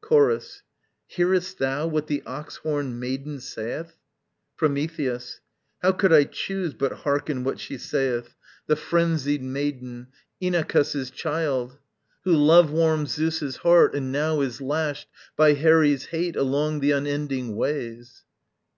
[0.00, 0.62] Chorus.
[1.08, 3.96] Hearest thou what the ox horned maiden saith?
[4.56, 5.40] Prometheus.
[5.82, 8.34] How could I choose but hearken what she saith,
[8.66, 10.06] The phrensied maiden?
[10.40, 11.76] Inachus's child?
[12.22, 17.54] Who love warms Zeus's heart, and now is lashed By Herè's hate along the unending
[17.54, 18.24] ways?